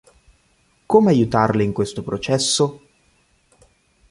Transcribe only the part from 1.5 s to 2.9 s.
in questo processo?